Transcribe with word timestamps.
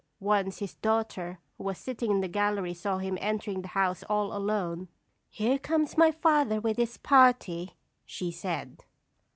Once 0.19 0.57
his 0.57 0.73
daughter, 0.77 1.37
who 1.59 1.63
was 1.63 1.77
sitting 1.77 2.09
in 2.09 2.21
the 2.21 2.27
gallery, 2.27 2.73
saw 2.73 2.97
him 2.97 3.19
entering 3.21 3.61
the 3.61 3.67
House 3.67 4.01
all 4.09 4.35
alone. 4.35 4.87
"Here 5.29 5.59
comes 5.59 5.95
my 5.95 6.09
father 6.09 6.59
with 6.59 6.77
his 6.77 6.97
party," 6.97 7.75
she 8.03 8.31
said. 8.31 8.83